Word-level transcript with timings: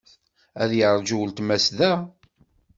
Ad 0.61 0.71
yeṛju 0.79 1.17
weltma-s 1.19 1.65
da. 1.77 1.91